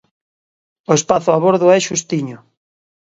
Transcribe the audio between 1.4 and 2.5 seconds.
bordo é xustiño.